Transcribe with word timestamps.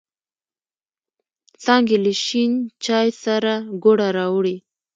څانگې 1.63 1.97
له 2.03 2.13
شین 2.25 2.51
چای 2.85 3.07
سره 3.23 3.53
گوړه 3.83 4.07
راوړې. 4.17 4.55